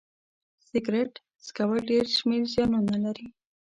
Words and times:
سيګرټ 0.67 1.13
څکول 1.45 1.79
ډيری 1.89 2.11
شمېر 2.19 2.43
زيانونه 2.53 2.95
لري 3.05 3.27